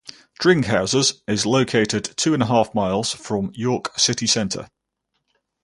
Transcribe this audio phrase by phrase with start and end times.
[0.41, 4.67] Dringhouses is located two and a half miles from York City Centre.